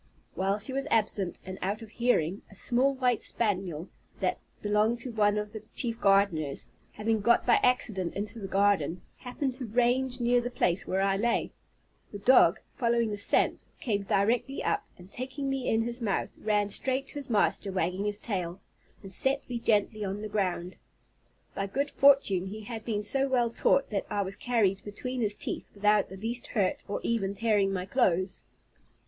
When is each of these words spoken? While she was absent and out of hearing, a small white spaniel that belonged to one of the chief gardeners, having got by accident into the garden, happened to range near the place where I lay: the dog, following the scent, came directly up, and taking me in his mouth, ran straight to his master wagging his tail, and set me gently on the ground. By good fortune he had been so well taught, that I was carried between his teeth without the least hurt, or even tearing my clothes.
While 0.33 0.57
she 0.57 0.73
was 0.73 0.87
absent 0.89 1.39
and 1.45 1.59
out 1.61 1.83
of 1.83 1.91
hearing, 1.91 2.41
a 2.49 2.55
small 2.55 2.95
white 2.95 3.21
spaniel 3.21 3.87
that 4.19 4.39
belonged 4.63 4.97
to 5.01 5.11
one 5.11 5.37
of 5.37 5.53
the 5.53 5.61
chief 5.75 5.99
gardeners, 6.01 6.65
having 6.93 7.19
got 7.21 7.45
by 7.45 7.59
accident 7.61 8.15
into 8.15 8.39
the 8.39 8.47
garden, 8.47 9.03
happened 9.17 9.53
to 9.53 9.65
range 9.67 10.19
near 10.19 10.41
the 10.41 10.49
place 10.49 10.87
where 10.87 11.01
I 11.01 11.17
lay: 11.17 11.51
the 12.11 12.17
dog, 12.17 12.59
following 12.75 13.11
the 13.11 13.17
scent, 13.19 13.65
came 13.79 14.01
directly 14.01 14.63
up, 14.63 14.83
and 14.97 15.11
taking 15.11 15.51
me 15.51 15.69
in 15.69 15.83
his 15.83 16.01
mouth, 16.01 16.35
ran 16.39 16.69
straight 16.69 17.09
to 17.09 17.19
his 17.19 17.29
master 17.29 17.71
wagging 17.71 18.05
his 18.05 18.17
tail, 18.17 18.59
and 19.03 19.11
set 19.11 19.47
me 19.47 19.59
gently 19.59 20.03
on 20.03 20.23
the 20.23 20.27
ground. 20.27 20.77
By 21.53 21.67
good 21.67 21.91
fortune 21.91 22.47
he 22.47 22.61
had 22.61 22.83
been 22.83 23.03
so 23.03 23.27
well 23.27 23.51
taught, 23.51 23.91
that 23.91 24.07
I 24.09 24.23
was 24.23 24.35
carried 24.35 24.83
between 24.83 25.21
his 25.21 25.35
teeth 25.35 25.69
without 25.75 26.09
the 26.09 26.17
least 26.17 26.47
hurt, 26.47 26.83
or 26.87 27.01
even 27.03 27.35
tearing 27.35 27.71
my 27.71 27.85
clothes. 27.85 28.43